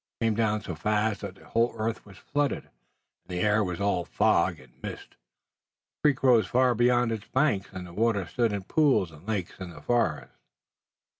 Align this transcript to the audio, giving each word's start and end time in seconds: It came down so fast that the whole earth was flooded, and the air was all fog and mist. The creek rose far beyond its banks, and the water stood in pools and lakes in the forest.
It 0.19 0.25
came 0.25 0.33
down 0.33 0.61
so 0.61 0.73
fast 0.73 1.21
that 1.21 1.35
the 1.35 1.45
whole 1.45 1.75
earth 1.77 2.07
was 2.07 2.17
flooded, 2.17 2.63
and 2.63 2.71
the 3.27 3.41
air 3.41 3.63
was 3.63 3.79
all 3.79 4.03
fog 4.03 4.59
and 4.59 4.73
mist. 4.81 5.09
The 5.11 6.07
creek 6.07 6.23
rose 6.23 6.47
far 6.47 6.73
beyond 6.73 7.11
its 7.11 7.27
banks, 7.27 7.69
and 7.71 7.85
the 7.85 7.93
water 7.93 8.25
stood 8.25 8.51
in 8.51 8.63
pools 8.63 9.11
and 9.11 9.27
lakes 9.27 9.59
in 9.59 9.69
the 9.69 9.79
forest. 9.83 10.33